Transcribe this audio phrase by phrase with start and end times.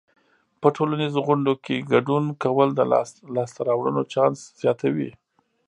[0.61, 2.81] په ټولنیزو غونډو کې ګډون کول د
[3.35, 5.11] لاسته راوړنو چانس زیاتوي.